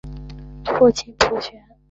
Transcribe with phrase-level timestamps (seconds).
[0.65, 1.63] 父亲浦璇。